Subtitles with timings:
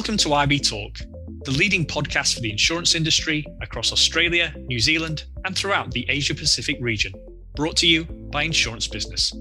[0.00, 0.98] Welcome to IB Talk,
[1.44, 6.34] the leading podcast for the insurance industry across Australia, New Zealand, and throughout the Asia
[6.34, 7.12] Pacific region.
[7.54, 9.34] Brought to you by Insurance Business.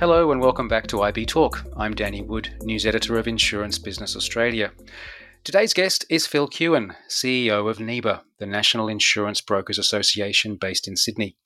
[0.00, 1.62] Hello and welcome back to IB Talk.
[1.76, 4.72] I'm Danny Wood, news editor of Insurance Business Australia.
[5.44, 10.96] Today's guest is Phil Kewin, CEO of NIBA, the National Insurance Brokers Association based in
[10.96, 11.36] Sydney.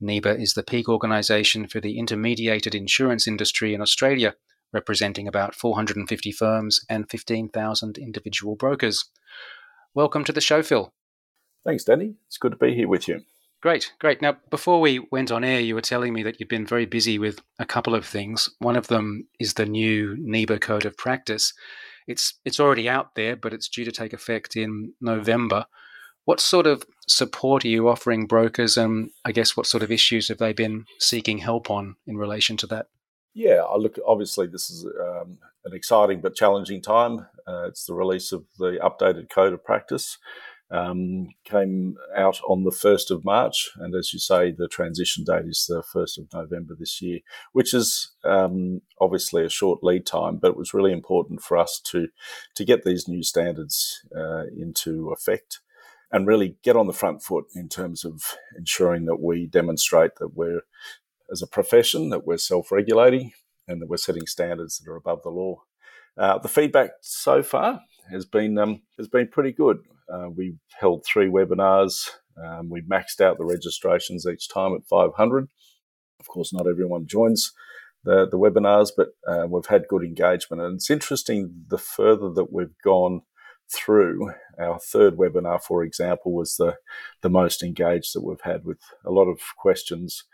[0.00, 4.36] NIBA is the peak organisation for the intermediated insurance industry in Australia,
[4.72, 9.06] representing about 450 firms and 15,000 individual brokers.
[9.94, 10.94] Welcome to the show, Phil.
[11.66, 12.14] Thanks, Danny.
[12.28, 13.22] It's good to be here with you.
[13.60, 14.22] Great, great.
[14.22, 17.18] Now, before we went on air, you were telling me that you've been very busy
[17.18, 18.48] with a couple of things.
[18.60, 21.52] One of them is the new NIBA Code of Practice.
[22.10, 25.66] It's it's already out there, but it's due to take effect in November.
[26.24, 30.28] What sort of support are you offering brokers, and I guess what sort of issues
[30.28, 32.88] have they been seeking help on in relation to that?
[33.34, 33.98] Yeah, I look.
[34.06, 37.26] Obviously, this is um, an exciting but challenging time.
[37.46, 40.18] Uh, it's the release of the updated code of practice
[40.70, 43.70] um, came out on the 1st of March.
[43.76, 47.20] And as you say, the transition date is the 1st of November this year,
[47.52, 51.80] which is um, obviously a short lead time, but it was really important for us
[51.86, 52.08] to,
[52.54, 55.60] to get these new standards uh, into effect
[56.12, 60.34] and really get on the front foot in terms of ensuring that we demonstrate that
[60.34, 60.62] we're,
[61.30, 63.32] as a profession, that we're self regulating
[63.66, 65.62] and that we're setting standards that are above the law.
[66.18, 69.78] Uh, the feedback so far has been um, has been pretty good.
[70.12, 72.08] Uh, we held three webinars.
[72.42, 75.48] Um, we maxed out the registrations each time at 500.
[76.18, 77.52] Of course, not everyone joins
[78.04, 80.62] the, the webinars, but uh, we've had good engagement.
[80.62, 83.22] And it's interesting the further that we've gone
[83.72, 86.76] through, our third webinar, for example, was the,
[87.22, 90.24] the most engaged that we've had with a lot of questions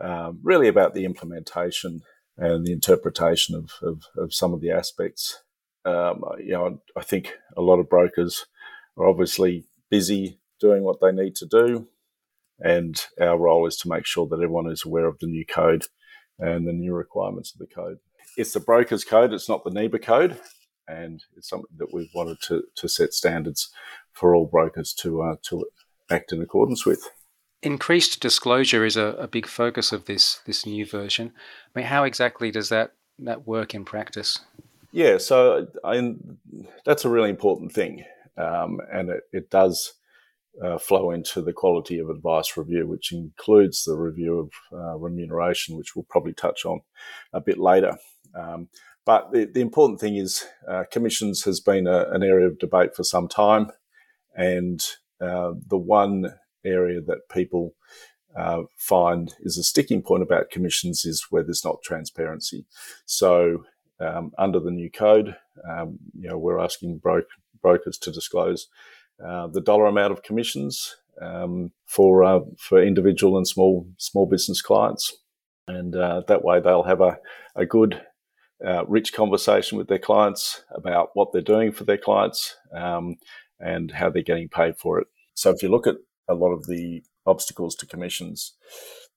[0.00, 2.02] um, really about the implementation
[2.36, 5.42] and the interpretation of, of, of some of the aspects.
[5.84, 8.46] Um, you know, I think a lot of brokers
[8.96, 11.88] are obviously busy doing what they need to do.
[12.60, 15.84] And our role is to make sure that everyone is aware of the new code
[16.38, 17.98] and the new requirements of the code.
[18.36, 20.38] It's the broker's code, it's not the NIBA code.
[20.88, 23.70] And it's something that we've wanted to, to set standards
[24.12, 25.66] for all brokers to, uh, to
[26.10, 27.02] act in accordance with.
[27.62, 31.32] Increased disclosure is a, a big focus of this, this new version.
[31.74, 34.38] I mean, how exactly does that, that work in practice?
[34.92, 36.14] Yeah, so I,
[36.84, 38.04] that's a really important thing
[38.36, 39.94] um, and it, it does
[40.62, 45.76] uh, flow into the quality of advice review, which includes the review of uh, remuneration,
[45.76, 46.80] which we'll probably touch on
[47.32, 47.96] a bit later.
[48.34, 48.68] Um,
[49.04, 52.94] but the, the, important thing is uh, commissions has been a, an area of debate
[52.94, 53.70] for some time,
[54.34, 54.84] and
[55.20, 57.74] uh, the one area that people
[58.36, 62.66] uh, find is a sticking point about commissions is where there's not transparency.
[63.06, 63.64] So
[64.00, 65.36] um, under the new code,
[65.68, 67.28] um, you know, we're asking broke,
[67.66, 68.68] brokers to disclose
[69.26, 74.60] uh, the dollar amount of commissions um, for uh, for individual and small small business
[74.68, 75.04] clients,
[75.66, 77.18] and uh, that way they'll have a
[77.56, 77.92] a good,
[78.66, 83.16] uh, rich conversation with their clients about what they're doing for their clients um,
[83.58, 85.06] and how they're getting paid for it.
[85.34, 85.96] So if you look at
[86.28, 88.52] a lot of the obstacles to commissions,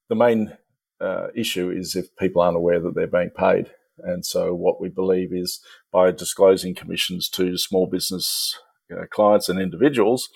[0.07, 0.57] the main
[1.01, 3.65] uh, issue is if people aren't aware that they're being paid.
[4.03, 5.61] And so, what we believe is
[5.91, 8.57] by disclosing commissions to small business
[8.89, 10.29] you know, clients and individuals,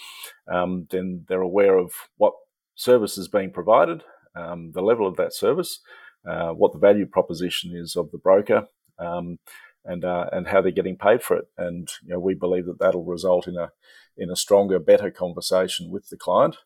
[0.52, 2.34] um, then they're aware of what
[2.76, 4.04] service is being provided,
[4.36, 5.80] um, the level of that service,
[6.28, 8.68] uh, what the value proposition is of the broker,
[9.00, 9.40] um,
[9.86, 11.46] and uh, and how they're getting paid for it.
[11.58, 13.72] And you know, we believe that that'll result in a
[14.16, 16.58] in a stronger, better conversation with the client,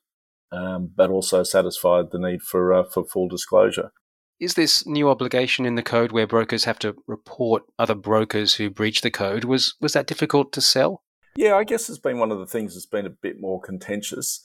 [0.51, 3.91] um, but also satisfy the need for uh, for full disclosure.
[4.39, 8.69] Is this new obligation in the code where brokers have to report other brokers who
[8.69, 9.43] breach the code?
[9.43, 11.03] Was was that difficult to sell?
[11.35, 14.41] Yeah, I guess it's been one of the things that's been a bit more contentious.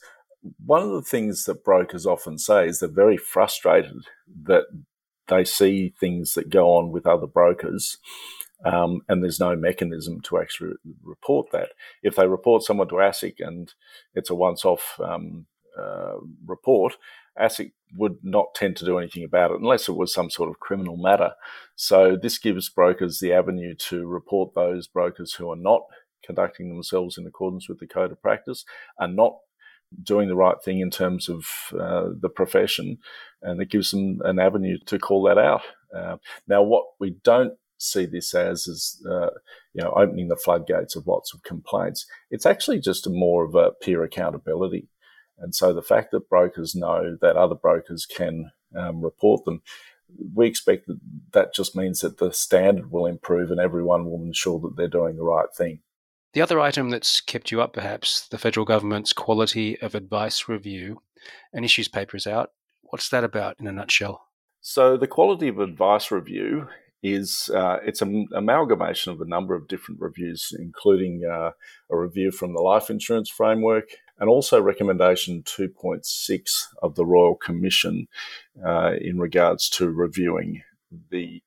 [0.65, 4.03] One of the things that brokers often say is they're very frustrated
[4.43, 4.65] that
[5.27, 7.97] they see things that go on with other brokers
[8.65, 10.73] um, and there's no mechanism to actually
[11.03, 11.69] report that.
[12.01, 13.73] If they report someone to ASIC and
[14.13, 15.45] it's a once off um,
[15.77, 16.95] uh, report,
[17.39, 20.59] ASIC would not tend to do anything about it unless it was some sort of
[20.59, 21.31] criminal matter.
[21.75, 25.81] So this gives brokers the avenue to report those brokers who are not
[26.25, 28.65] conducting themselves in accordance with the code of practice
[28.97, 29.35] and not
[30.01, 31.45] doing the right thing in terms of
[31.79, 32.97] uh, the profession,
[33.41, 35.61] and it gives them an avenue to call that out.
[35.95, 39.29] Uh, now, what we don't see this as is uh,
[39.73, 42.05] you know opening the floodgates of lots of complaints.
[42.31, 44.87] It's actually just more of a peer accountability,
[45.37, 49.61] and so the fact that brokers know that other brokers can um, report them,
[50.33, 50.99] we expect that
[51.31, 55.15] that just means that the standard will improve and everyone will ensure that they're doing
[55.15, 55.79] the right thing.
[56.33, 61.01] The other item that's kept you up, perhaps, the federal government's quality of advice review.
[61.53, 62.51] An issues paper is out.
[62.81, 64.25] What's that about in a nutshell?
[64.61, 66.67] So the quality of advice review
[67.03, 71.51] is uh, it's an amalgamation of a number of different reviews, including uh,
[71.91, 73.89] a review from the life insurance framework
[74.19, 78.07] and also recommendation 2.6 of the Royal Commission
[78.65, 80.61] uh, in regards to reviewing
[81.09, 81.41] the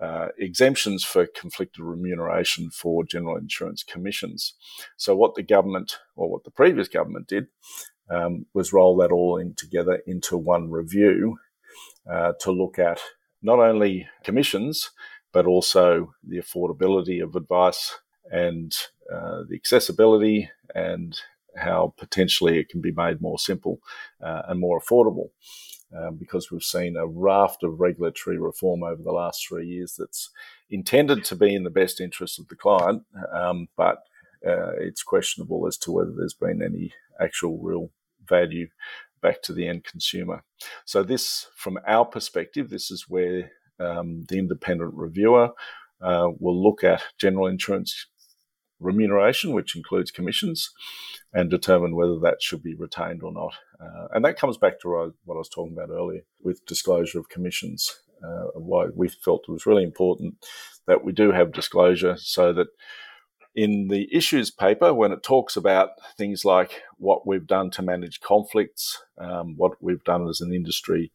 [0.00, 4.54] uh, exemptions for conflicted remuneration for general insurance commissions.
[4.96, 7.48] So, what the government, or what the previous government did,
[8.08, 11.38] um, was roll that all in together into one review
[12.10, 13.00] uh, to look at
[13.42, 14.90] not only commissions,
[15.32, 17.98] but also the affordability of advice
[18.30, 18.74] and
[19.12, 21.20] uh, the accessibility and
[21.56, 23.80] how potentially it can be made more simple
[24.22, 25.30] uh, and more affordable
[25.96, 30.30] um, because we've seen a raft of regulatory reform over the last three years that's
[30.70, 33.02] intended to be in the best interest of the client,
[33.32, 33.98] um, but
[34.46, 37.90] uh, it's questionable as to whether there's been any actual real
[38.26, 38.68] value
[39.20, 40.44] back to the end consumer.
[40.84, 43.50] So, this, from our perspective, this is where
[43.80, 45.50] um, the independent reviewer
[46.00, 48.06] uh, will look at general insurance
[48.80, 50.70] remuneration, which includes commissions,
[51.32, 53.54] and determine whether that should be retained or not.
[53.80, 54.88] Uh, and that comes back to
[55.24, 58.00] what I was talking about earlier with disclosure of commissions.
[58.22, 60.34] Uh, why we felt it was really important
[60.88, 62.66] that we do have disclosure so that
[63.54, 68.20] in the issues paper, when it talks about things like what we've done to manage
[68.20, 71.10] conflicts, um, what we've done as an industry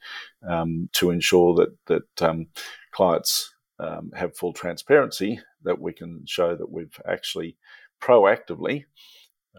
[0.48, 2.48] um, to ensure that that um,
[2.92, 3.53] clients
[3.83, 7.57] um, have full transparency, that we can show that we've actually
[8.01, 8.85] proactively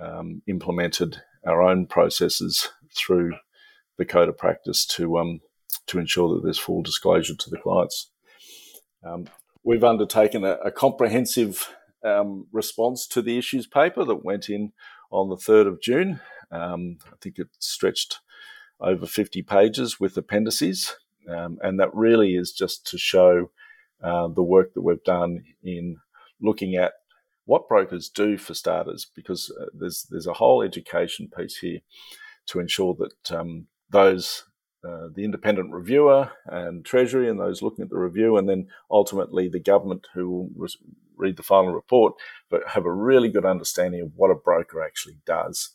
[0.00, 3.34] um, implemented our own processes through
[3.98, 5.40] the code of practice to um,
[5.86, 8.10] to ensure that there's full disclosure to the clients.
[9.04, 9.26] Um,
[9.62, 11.68] we've undertaken a, a comprehensive
[12.04, 14.72] um, response to the issues paper that went in
[15.10, 16.20] on the 3rd of June.
[16.50, 18.20] Um, I think it stretched
[18.80, 20.96] over 50 pages with appendices,
[21.28, 23.50] um, and that really is just to show
[24.02, 25.96] uh, the work that we've done in
[26.40, 26.92] looking at
[27.46, 31.80] what brokers do for starters, because uh, there's there's a whole education piece here
[32.46, 34.44] to ensure that um, those
[34.86, 39.48] uh, the independent reviewer and Treasury and those looking at the review, and then ultimately
[39.48, 40.68] the government who will re-
[41.16, 42.14] read the final report,
[42.50, 45.70] but have a really good understanding of what a broker actually does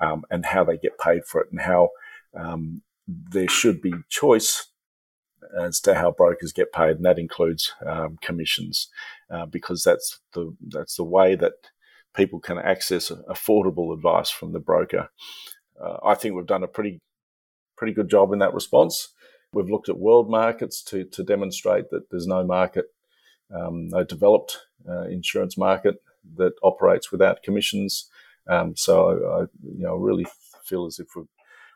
[0.00, 1.90] um, and how they get paid for it, and how
[2.34, 4.67] um, there should be choice
[5.58, 8.88] as to how brokers get paid, and that includes um, commissions,
[9.30, 11.52] uh, because that's the that's the way that
[12.14, 15.08] people can access affordable advice from the broker.
[15.80, 17.00] Uh, I think we've done a pretty
[17.76, 19.08] pretty good job in that response.
[19.52, 22.86] We've looked at world markets to to demonstrate that there's no market,
[23.54, 24.58] um, no developed
[24.88, 26.02] uh, insurance market
[26.36, 28.10] that operates without commissions.
[28.46, 30.26] Um, so I, I, you know really
[30.64, 31.26] feel as if we've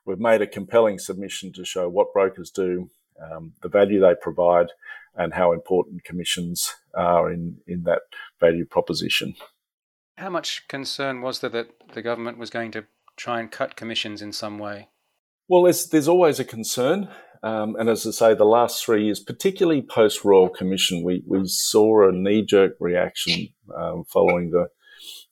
[0.05, 4.69] we've made a compelling submission to show what brokers do, um, the value they provide,
[5.15, 8.03] and how important commissions are in, in that
[8.41, 9.35] value proposition.
[10.17, 12.85] How much concern was there that the government was going to
[13.17, 14.89] try and cut commissions in some way?
[15.49, 17.09] Well, there's, there's always a concern.
[17.43, 21.43] Um, and as I say, the last three years, particularly post Royal Commission, we, we
[21.47, 24.69] saw a knee jerk reaction um, following the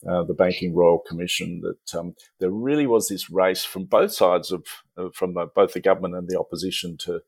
[0.08, 4.50] uh, the Banking Royal Commission that um, there really was this race from both sides
[4.50, 4.64] of,
[4.96, 7.20] uh, from the, both the government and the opposition to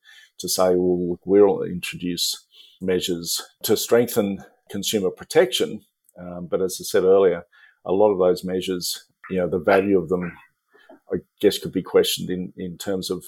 [0.42, 2.46] to say, well, we'll introduce
[2.80, 5.80] measures to strengthen consumer protection.
[6.18, 7.44] Um, but as I said earlier,
[7.84, 10.36] a lot of those measures, you know, the value of them,
[11.12, 13.24] I guess, could be questioned in, in terms of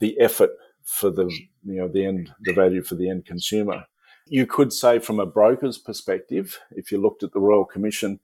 [0.00, 0.50] the effort
[0.84, 1.26] for the,
[1.64, 3.84] you know, the end, the value for the end consumer.
[4.26, 8.20] You could say from a broker's perspective, if you looked at the Royal Commission,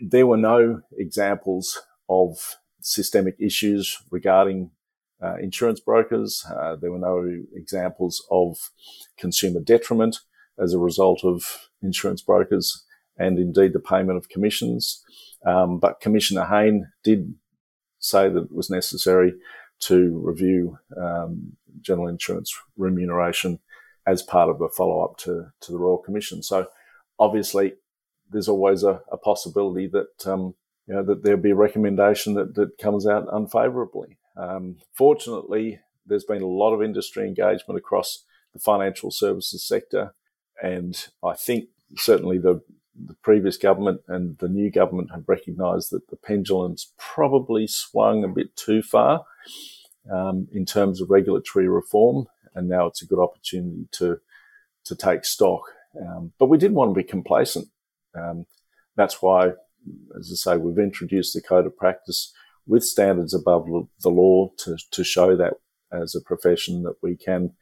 [0.00, 4.70] there were no examples of systemic issues regarding
[5.22, 6.44] uh, insurance brokers.
[6.50, 8.70] Uh, there were no examples of
[9.18, 10.20] consumer detriment
[10.58, 12.84] as a result of insurance brokers
[13.16, 15.02] and indeed the payment of commissions.
[15.44, 17.34] Um, but Commissioner Hayne did
[17.98, 19.34] say that it was necessary
[19.80, 23.60] to review um, general insurance remuneration
[24.06, 26.42] as part of a follow up to, to the Royal Commission.
[26.42, 26.68] So
[27.18, 27.74] obviously,
[28.30, 30.54] there's always a, a possibility that um,
[30.86, 34.18] you know that there'll be a recommendation that, that comes out unfavourably.
[34.38, 40.14] Um, fortunately, there's been a lot of industry engagement across the financial services sector,
[40.62, 42.62] and I think certainly the,
[42.94, 48.28] the previous government and the new government have recognised that the pendulum's probably swung a
[48.28, 49.24] bit too far
[50.10, 54.20] um, in terms of regulatory reform, and now it's a good opportunity to
[54.84, 55.62] to take stock.
[56.00, 57.68] Um, but we didn't want to be complacent.
[58.14, 58.46] Um,
[58.96, 59.48] that's why,
[60.18, 62.32] as I say, we've introduced the code of practice
[62.68, 63.66] with standards above
[64.02, 65.54] the law to, to show that
[65.90, 67.52] as a profession that we can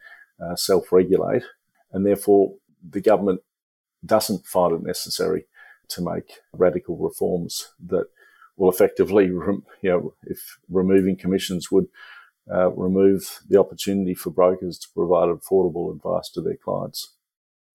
[0.44, 1.44] uh, self-regulate,
[1.92, 2.54] and therefore
[2.88, 3.40] the government
[4.04, 5.46] doesn't find it necessary
[5.88, 8.06] to make radical reforms that
[8.56, 11.86] will effectively, you know, if removing commissions would
[12.52, 17.14] uh, remove the opportunity for brokers to provide affordable advice to their clients.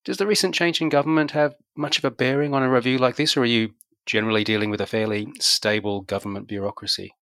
[0.03, 3.17] Does the recent change in government have much of a bearing on a review like
[3.17, 3.71] this, or are you
[4.05, 7.13] generally dealing with a fairly stable government bureaucracy?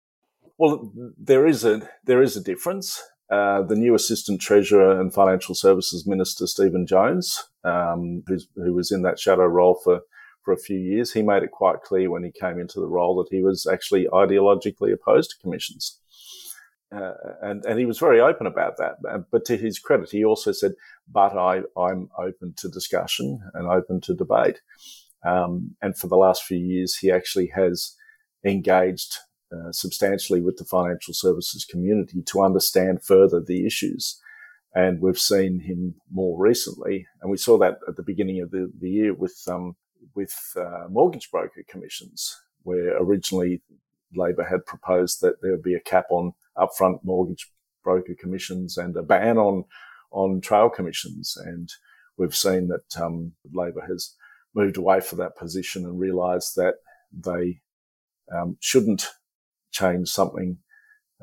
[0.59, 3.01] Well, there is a there is a difference.
[3.31, 8.23] Uh, the new Assistant Treasurer and Financial Services Minister, Stephen Jones, um,
[8.55, 10.01] who was in that shadow role for,
[10.43, 13.15] for a few years, he made it quite clear when he came into the role
[13.17, 15.99] that he was actually ideologically opposed to commissions.
[16.93, 17.13] Uh,
[17.43, 18.95] and, and he was very open about that.
[19.31, 20.73] But to his credit, he also said,
[21.07, 24.59] but I, I'm open to discussion and open to debate.
[25.23, 27.95] Um, and for the last few years, he actually has
[28.43, 29.19] engaged
[29.51, 34.19] uh, substantially with the financial services community to understand further the issues.
[34.75, 38.71] And we've seen him more recently, and we saw that at the beginning of the,
[38.79, 39.75] the year with um,
[40.15, 43.63] with uh, mortgage broker commissions, where originally
[44.15, 47.51] Labor had proposed that there would be a cap on upfront mortgage
[47.83, 49.65] broker commissions and a ban on
[50.11, 51.35] on trail commissions.
[51.43, 51.69] And
[52.17, 54.15] we've seen that um, Labor has
[54.53, 56.75] moved away from that position and realised that
[57.11, 57.61] they
[58.31, 59.07] um, shouldn't
[59.71, 60.57] change something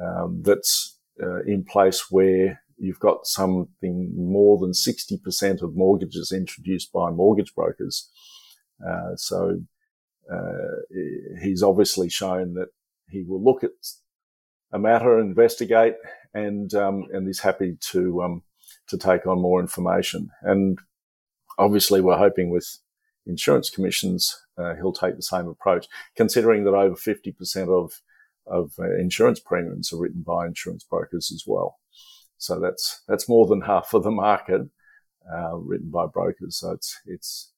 [0.03, 6.93] um, that's uh, in place where you've got something more than 60% of mortgages introduced
[6.93, 8.11] by mortgage brokers.
[8.87, 9.61] Uh, so
[10.31, 10.97] uh,
[11.41, 12.69] he's obviously shown that
[13.09, 13.71] he will look at
[14.73, 15.95] a matter, investigate,
[16.35, 18.43] and um, and he's happy to um,
[18.88, 20.29] to take on more information.
[20.43, 20.79] And
[21.59, 22.79] obviously, we're hoping with
[23.26, 25.87] insurance commissions, uh, he'll take the same approach,
[26.17, 28.00] considering that over 50% of
[28.47, 31.79] of uh, insurance premiums are written by insurance brokers as well.
[32.38, 34.62] So that's that's more than half of the market
[35.33, 36.59] uh, written by brokers.
[36.59, 37.53] So it's it's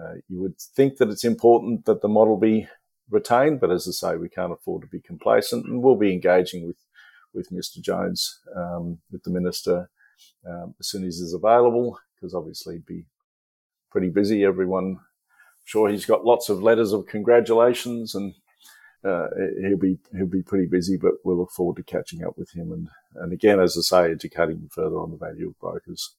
[0.00, 2.68] uh, you would think that it's important that the model be
[3.10, 6.66] retained, but as I say, we can't afford to be complacent, and we'll be engaging
[6.66, 6.76] with
[7.32, 7.80] with Mr.
[7.80, 9.88] Jones, um, with the minister,
[10.48, 13.04] um, as soon as he's available, because obviously he'd be
[13.90, 14.44] pretty busy.
[14.44, 15.00] Everyone, I'm
[15.64, 18.34] sure he's got lots of letters of congratulations and
[19.04, 19.28] uh,
[19.60, 22.72] he'll be he'll be pretty busy, but we'll look forward to catching up with him
[22.72, 26.14] and and again, as I say, educating him further on the value of brokers.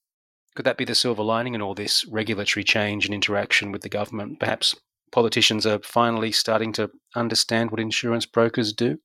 [0.56, 3.90] Could that be the silver lining in all this regulatory change and interaction with the
[3.90, 4.40] government?
[4.40, 4.76] Perhaps
[5.12, 8.98] politicians are finally starting to understand what insurance brokers do.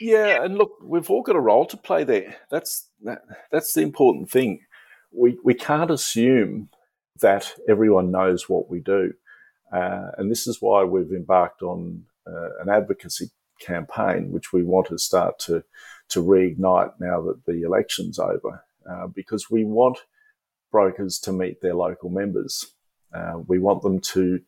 [0.00, 2.36] Yeah, and look, we've all got a role to play there.
[2.50, 4.60] That's that, that's the important thing.
[5.12, 6.68] We we can't assume
[7.20, 9.12] that everyone knows what we do,
[9.72, 12.04] uh, and this is why we've embarked on
[12.60, 13.30] an advocacy
[13.60, 15.62] campaign, which we want to start to
[16.08, 19.98] to reignite now that the election's over, uh, because we want
[20.70, 22.74] brokers to meet their local members.
[23.14, 24.40] Uh, we want them to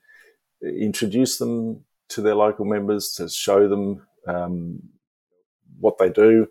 [0.62, 4.82] introduce them to their local members, to show them um,
[5.78, 6.46] what they do,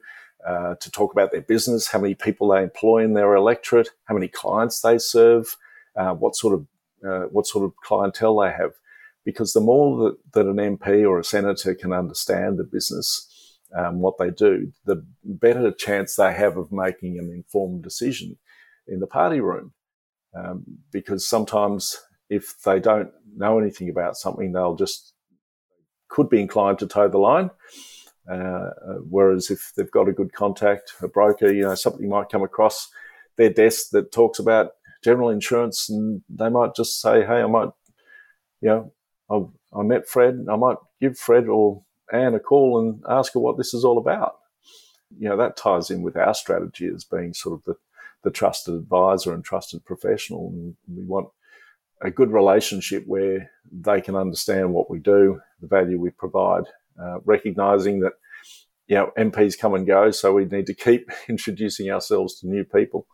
[0.48, 4.13] uh, to talk about their business, how many people they employ in their electorate, how
[4.13, 5.57] many clients they serve,
[5.95, 6.67] uh, what sort of
[7.05, 8.74] uh, what sort of clientele they have
[9.29, 14.00] because the more that, that an MP or a senator can understand the business, um,
[14.00, 18.39] what they do, the better chance they have of making an informed decision
[18.88, 19.71] in the party room.
[20.36, 21.95] Um, because sometimes
[22.27, 25.13] if they don't know anything about something, they'll just
[26.07, 27.51] could be inclined to toe the line.
[28.27, 28.69] Uh,
[29.07, 32.89] whereas if they've got a good contact, a broker, you know, something might come across
[33.38, 34.71] their desk that talks about
[35.03, 37.69] general insurance, and they might just say, "Hey, I might,
[38.62, 38.93] you know,
[39.31, 40.45] I've, I met Fred.
[40.50, 43.98] I might give Fred or Anne a call and ask her what this is all
[43.98, 44.36] about.
[45.17, 47.75] You know, that ties in with our strategy as being sort of the,
[48.24, 50.50] the trusted advisor and trusted professional.
[50.50, 51.29] And we want
[52.01, 56.63] a good relationship where they can understand what we do, the value we provide,
[57.01, 58.13] uh, recognizing that,
[58.88, 60.12] you know, MPs come and go.
[60.12, 63.07] So we need to keep introducing ourselves to new people.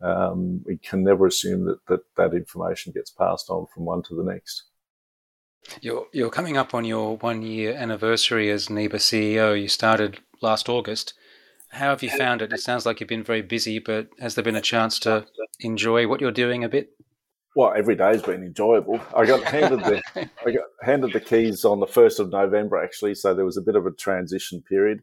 [0.00, 4.16] Um, we can never assume that, that that information gets passed on from one to
[4.16, 4.64] the next.
[5.80, 9.60] You're you're coming up on your one year anniversary as NIBA CEO.
[9.60, 11.14] You started last August.
[11.70, 12.52] How have you found it?
[12.52, 15.26] It sounds like you've been very busy, but has there been a chance to
[15.60, 16.90] enjoy what you're doing a bit?
[17.54, 19.00] Well, every day's been enjoyable.
[19.16, 20.02] I got handed the
[20.46, 23.62] I got handed the keys on the first of November actually, so there was a
[23.62, 25.02] bit of a transition period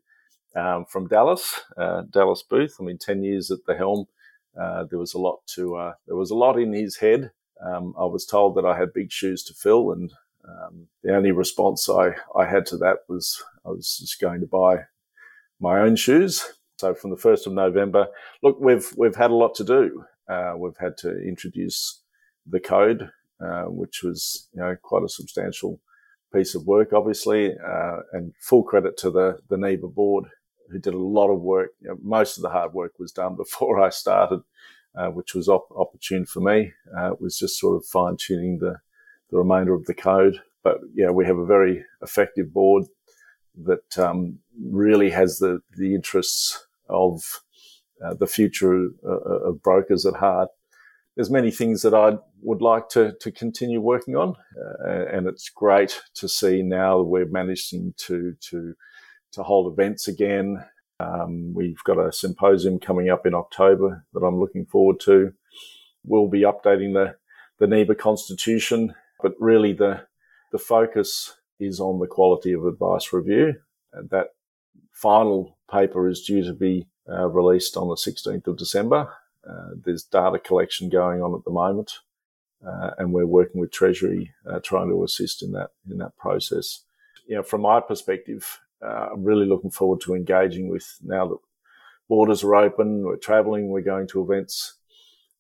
[0.56, 2.76] um, from Dallas, uh, Dallas Booth.
[2.80, 4.06] I mean, ten years at the helm.
[4.60, 7.32] Uh, there was a lot to uh, there was a lot in his head.
[7.66, 10.12] Um, I was told that I had big shoes to fill, and
[10.48, 14.48] um, the only response I, I had to that was I was just going to
[14.48, 14.86] buy
[15.60, 16.44] my own shoes.
[16.78, 18.08] So from the first of November,
[18.42, 20.06] look, we've we've had a lot to do.
[20.30, 22.02] Uh, we've had to introduce
[22.46, 23.10] the code,
[23.44, 25.82] uh, which was you know quite a substantial
[26.34, 30.26] piece of work, obviously, uh, and full credit to the the NIBA board
[30.72, 31.72] who did a lot of work.
[31.82, 34.42] You know, most of the hard work was done before I started,
[34.96, 36.74] uh, which was op- opportune for me.
[36.98, 38.78] Uh, it was just sort of fine tuning the
[39.32, 40.42] the remainder of the code.
[40.64, 42.86] But yeah, we have a very effective board
[43.64, 47.22] that um, really has the the interests of
[48.04, 50.50] uh, the future uh, of brokers at heart
[51.20, 54.38] there's many things that I would like to, to continue working on.
[54.88, 58.74] Uh, and it's great to see now we're managing to, to,
[59.34, 60.64] to hold events again.
[61.02, 65.34] Um, we've got a symposium coming up in October that I'm looking forward to.
[66.06, 67.16] We'll be updating the,
[67.58, 70.06] the NIBA constitution, but really the,
[70.52, 73.56] the focus is on the quality of advice review.
[73.94, 74.30] And that
[74.92, 79.12] final paper is due to be uh, released on the 16th of December.
[79.48, 81.92] Uh, there's data collection going on at the moment,
[82.66, 86.84] uh, and we're working with Treasury uh, trying to assist in that in that process.
[87.26, 91.38] You know, from my perspective, uh, I'm really looking forward to engaging with now that
[92.10, 94.76] borders are open, we're travelling, we're going to events,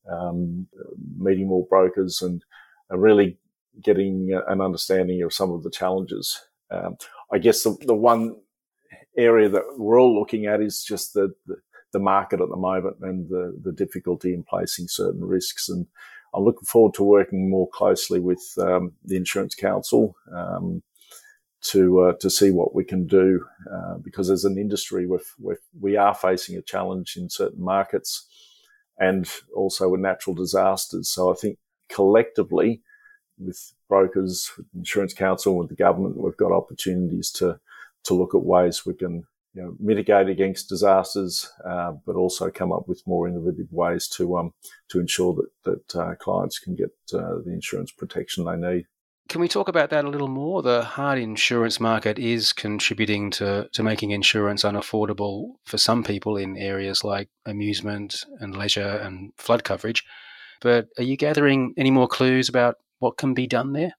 [0.09, 0.67] um,
[1.17, 2.41] meeting more brokers, and
[2.89, 3.38] really
[3.81, 6.41] getting an understanding of some of the challenges.
[6.71, 6.98] Um,
[7.31, 8.36] I guess the, the one
[9.17, 11.57] area that we're all looking at is just the, the
[11.91, 15.69] the market at the moment and the, the difficulty in placing certain risks.
[15.69, 15.88] And
[16.33, 20.83] I'm looking forward to working more closely with um, the Insurance Council um,
[21.62, 25.57] to uh, to see what we can do uh, because as an industry we're, we're,
[25.81, 28.27] we are facing a challenge in certain markets
[28.98, 31.09] and also with natural disasters.
[31.09, 31.57] So I think
[31.89, 32.81] collectively
[33.39, 37.59] with brokers, with Insurance Council, with the government, we've got opportunities to
[38.05, 42.71] to look at ways we can you know, mitigate against disasters, uh, but also come
[42.71, 44.53] up with more innovative ways to um,
[44.89, 45.49] to ensure that
[45.91, 48.85] that uh, clients can get uh, the insurance protection they need.
[49.27, 50.63] Can we talk about that a little more?
[50.63, 56.57] The hard insurance market is contributing to, to making insurance unaffordable for some people in
[56.57, 60.03] areas like amusement and leisure and flood coverage.
[60.61, 63.94] But are you gathering any more clues about what can be done there?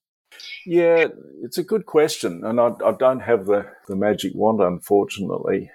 [0.65, 1.09] Yeah,
[1.43, 2.45] it's a good question.
[2.45, 5.71] And I, I, don't have the, the magic wand, unfortunately.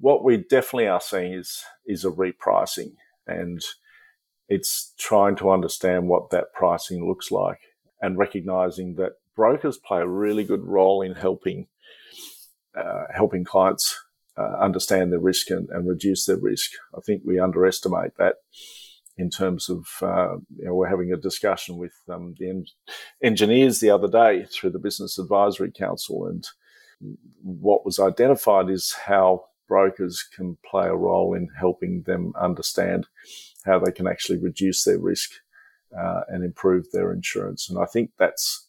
[0.00, 2.94] What we definitely are seeing is, is a repricing
[3.26, 3.62] and
[4.48, 7.60] it's trying to understand what that pricing looks like
[8.02, 11.68] and recognizing that brokers play a really good role in helping,
[12.74, 13.96] uh, helping clients
[14.36, 16.72] uh, understand their risk and, and reduce their risk.
[16.96, 18.36] I think we underestimate that
[19.20, 22.64] in terms of, uh, you know, we're having a discussion with um, the en-
[23.22, 26.26] engineers the other day through the Business Advisory Council.
[26.26, 26.46] And
[27.42, 33.06] what was identified is how brokers can play a role in helping them understand
[33.66, 35.30] how they can actually reduce their risk
[35.96, 37.68] uh, and improve their insurance.
[37.68, 38.66] And I think that's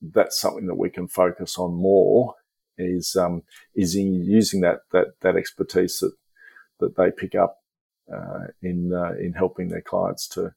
[0.00, 2.34] that's something that we can focus on more
[2.76, 3.42] is um,
[3.74, 6.12] is in using that that that expertise that
[6.80, 7.58] that they pick up
[8.62, 10.52] in uh, in helping their clients to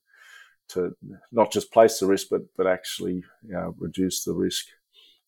[0.69, 0.95] to
[1.31, 3.23] not just place the risk, but but actually
[3.77, 4.67] reduce the risk.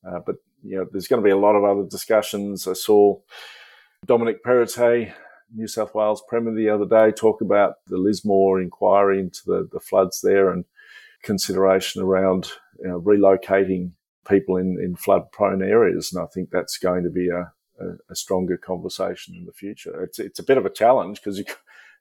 [0.08, 2.68] Uh, but you know, there's going to be a lot of other discussions.
[2.68, 3.20] I saw
[4.06, 5.14] Dominic Perrottet,
[5.54, 9.80] New South Wales Premier, the other day talk about the Lismore inquiry into the, the
[9.80, 10.66] floods there and
[11.24, 13.92] consideration around you know, relocating
[14.28, 16.12] people in, in flood prone areas.
[16.12, 20.04] And I think that's going to be a, a, a, stronger conversation in the future.
[20.04, 21.46] It's, it's a bit of a challenge because you,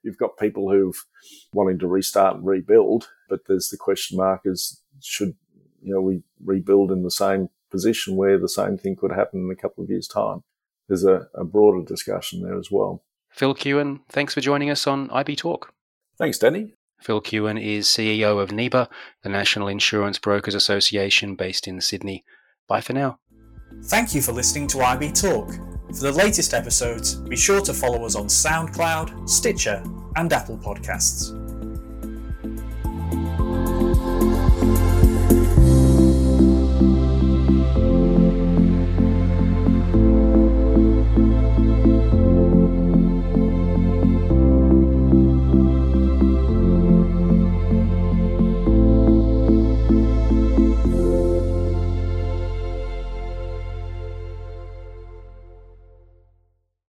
[0.03, 1.05] you've got people who've
[1.53, 5.35] wanting to restart and rebuild, but there's the question mark is should
[5.83, 9.51] you know we rebuild in the same position where the same thing could happen in
[9.51, 10.43] a couple of years' time?
[10.89, 13.03] There's a, a broader discussion there as well.
[13.31, 15.73] Phil Kewin, thanks for joining us on IB Talk.
[16.19, 16.75] Thanks, Danny.
[17.01, 18.89] Phil Kewin is CEO of NIBA,
[19.23, 22.25] the National Insurance Brokers Association based in Sydney.
[22.69, 23.19] Bye for now.
[23.85, 25.51] Thank you for listening to IB Talk.
[25.95, 29.83] For the latest episodes, be sure to follow us on SoundCloud, Stitcher,
[30.17, 31.42] and Apple Podcasts.